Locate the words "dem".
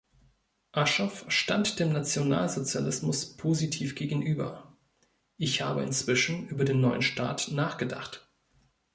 1.77-1.91